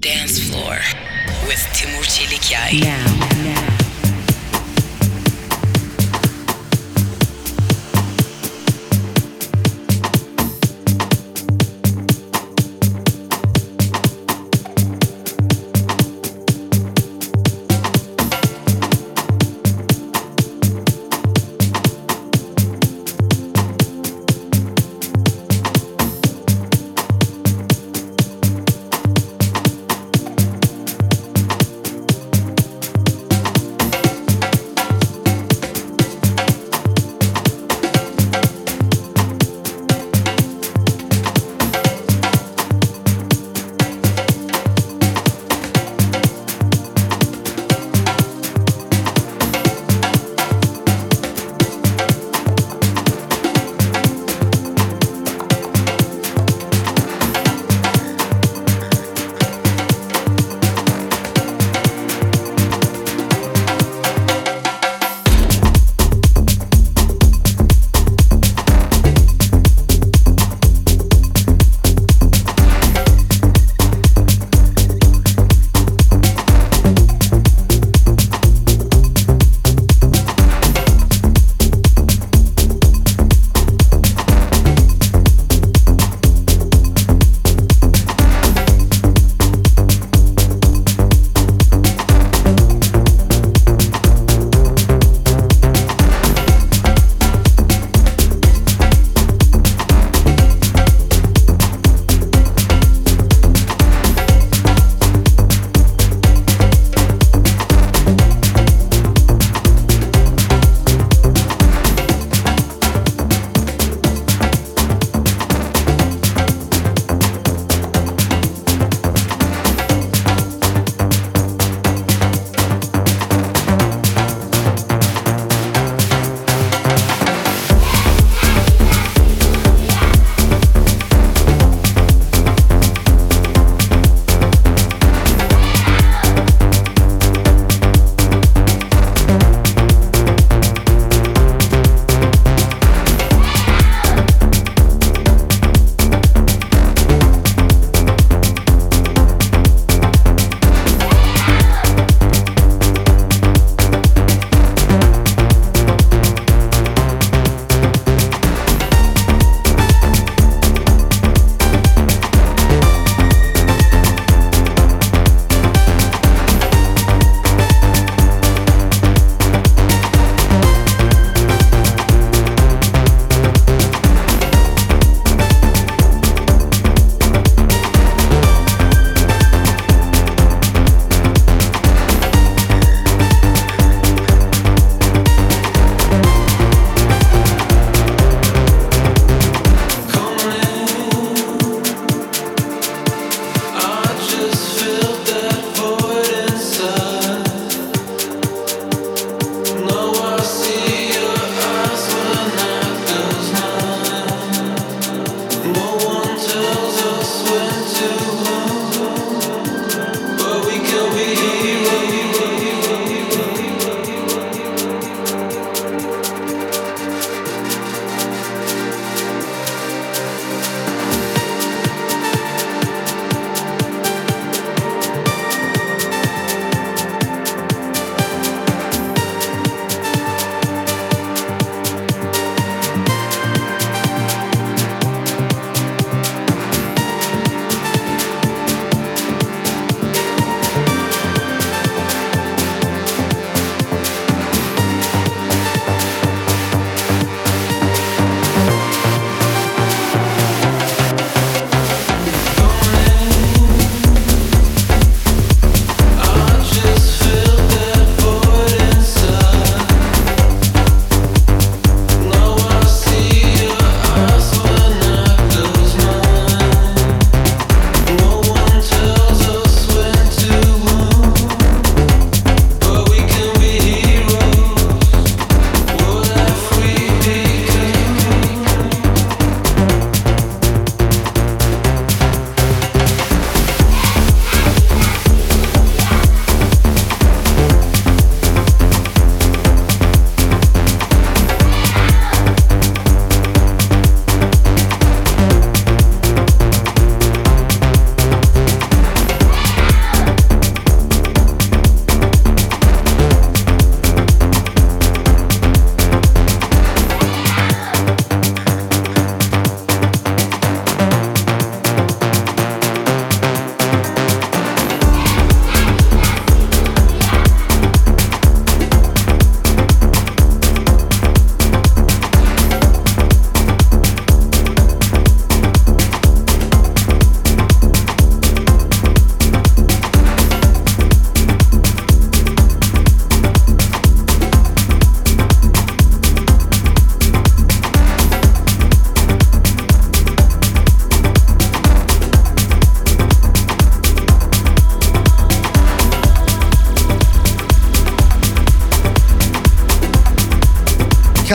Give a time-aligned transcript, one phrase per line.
[0.00, 0.78] Dance Floor
[1.46, 2.80] with Timur Çelikyay.
[2.80, 3.04] Now,
[3.44, 3.79] now.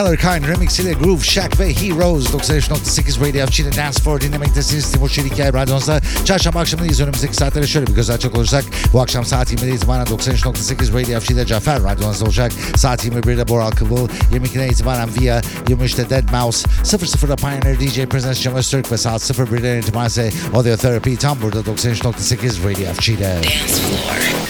[0.06, 4.92] Keller Kine Remix ile Groove Shack ve Heroes 93.8 Radio FG'de Dance for dinlemektesiniz.
[4.92, 7.00] Timur Çelikay Radyonuzda çarşamba akşamındayız.
[7.00, 11.46] Önümüzdeki saatlere şöyle bir göz açacak olursak bu akşam saat 20'de itibaren 93.8 Radio FG'de
[11.46, 12.52] Cafer Radyonuzda olacak.
[12.76, 18.54] Saat 21'de Boral Kıvıl, 22'den itibaren Via, 23'te Dead Mouse, 00'da Pioneer DJ Presence Cem
[18.54, 23.24] Öztürk ve saat 01'den itibaren ise Audio Therapy tam burada 93.8 Radio FG'de.
[23.24, 24.45] Dance Floor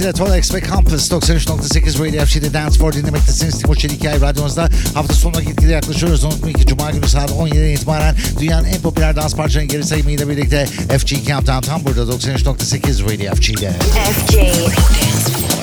[0.00, 3.58] Mixiyle Tolex ve Campus 93.8 Radio FG'de Dance for dinlemektesiniz.
[3.58, 6.24] Timur Çelikay radyonuzda hafta sonuna gitgide yaklaşıyoruz.
[6.24, 10.66] Unutmayın ki Cuma günü saat 17'den itibaren dünyanın en popüler dans parçalarının geri sayımıyla birlikte
[10.98, 13.72] FG Countdown tam burada 93.8 Radio FG'de.
[13.72, 14.36] FG.
[14.36, 15.62] Dance Floor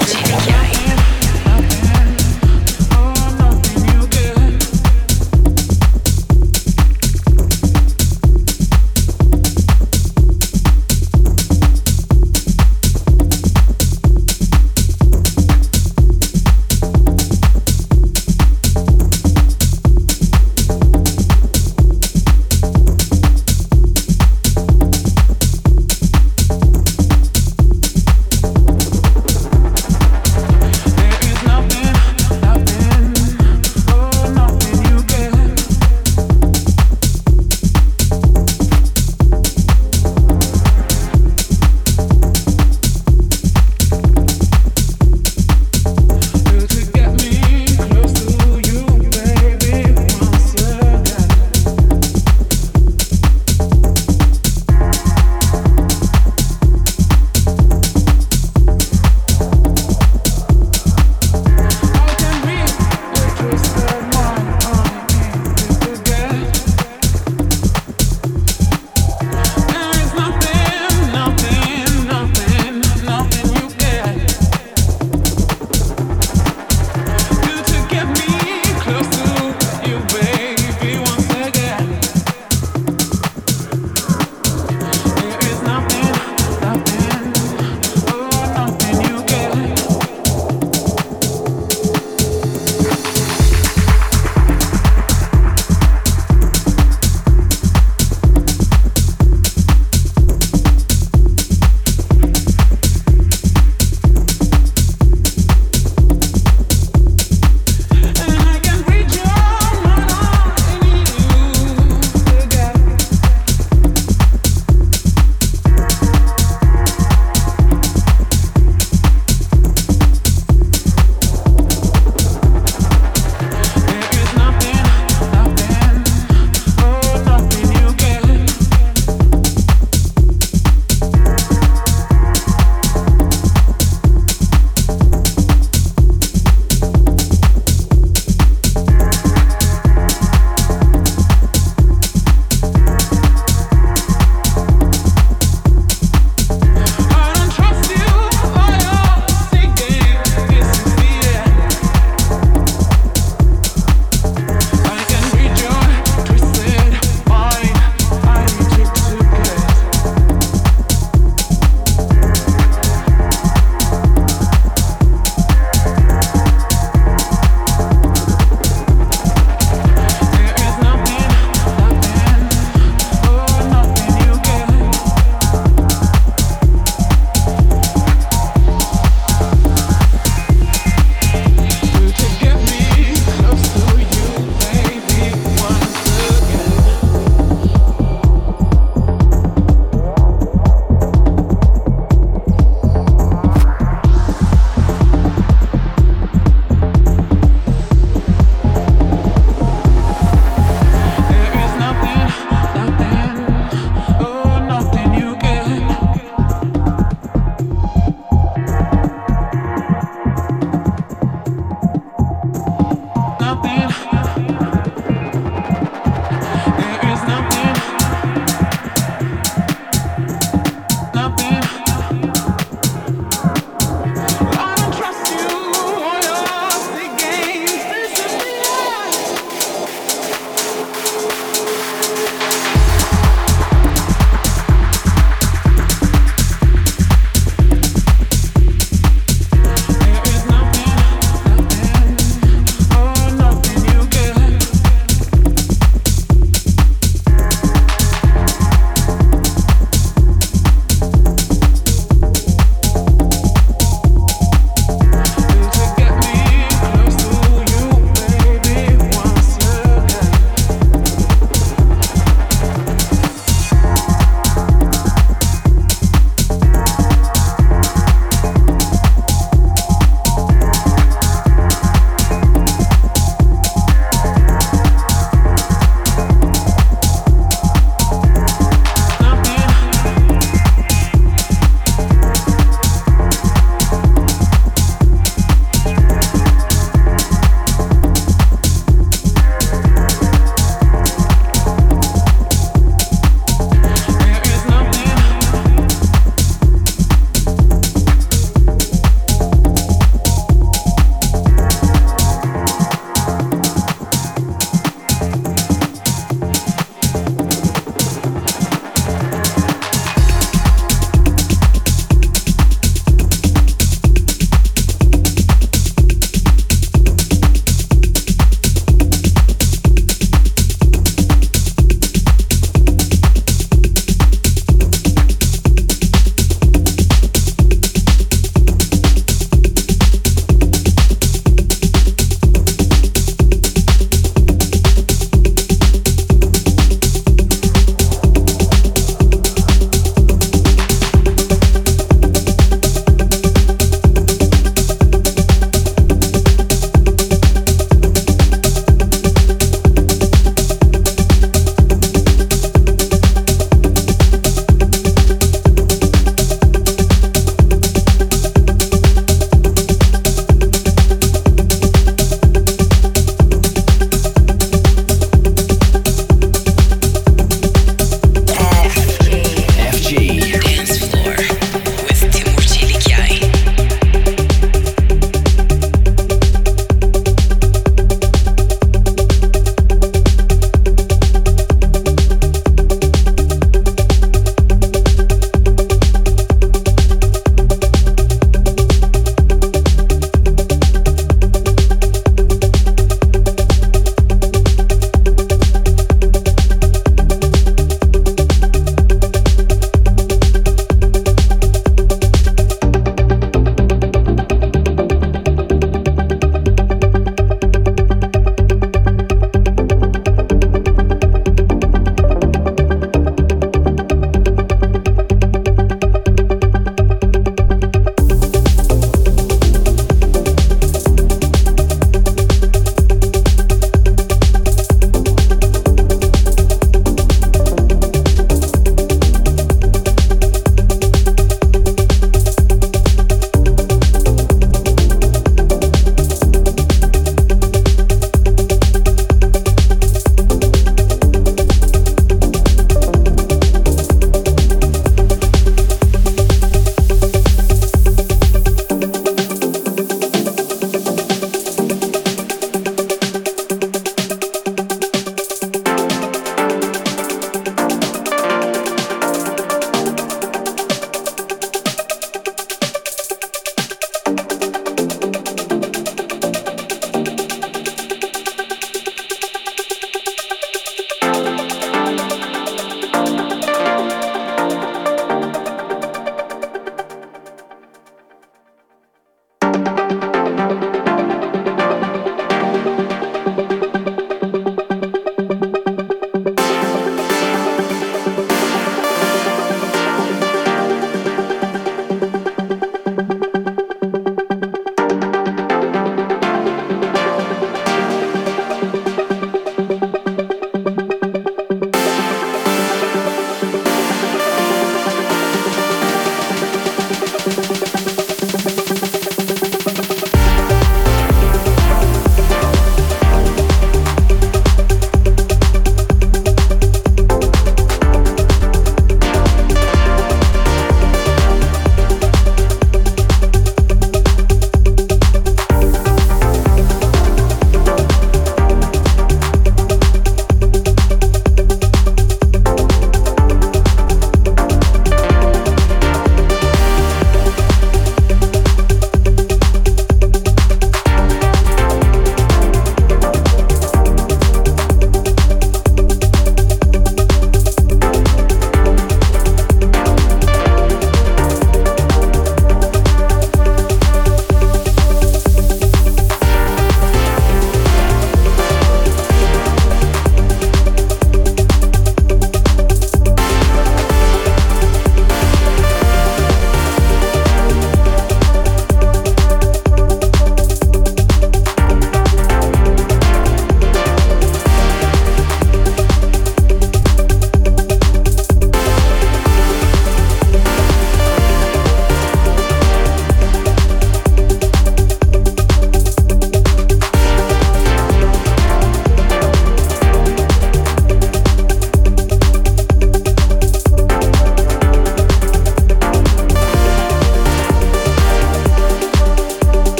[0.00, 1.09] with Timur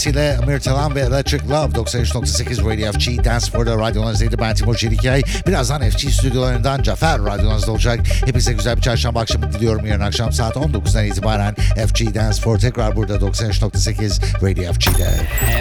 [0.00, 4.76] Remix ile Amir Talan ve Electric Love 93.8 Radio FG Dance Floor'da radyonunuzda ben Timur
[4.76, 5.22] Çelikay.
[5.46, 8.00] Birazdan FG stüdyolarından Cafer radyonuzda olacak.
[8.26, 9.86] Hepinize güzel bir çarşamba akşamı diliyorum.
[9.86, 15.10] Yarın akşam saat 19'dan itibaren FG Dance Floor tekrar burada 93.8 Radio FG'de.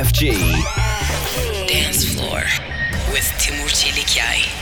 [0.04, 0.22] FG
[1.70, 2.62] Dance Floor
[3.14, 4.59] with Timur Çelikyay.